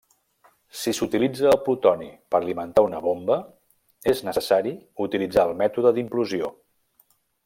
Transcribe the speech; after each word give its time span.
Si 0.83 0.91
s'utilitza 0.99 1.49
el 1.49 1.57
plutoni 1.65 2.07
per 2.35 2.39
alimentar 2.39 2.83
una 2.87 3.01
bomba, 3.07 3.37
és 4.13 4.23
necessari 4.29 4.73
utilitzar 5.09 5.45
el 5.51 5.55
mètode 5.61 5.93
d'implosió. 5.99 6.51